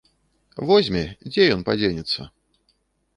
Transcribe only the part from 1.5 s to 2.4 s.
ён падзенецца.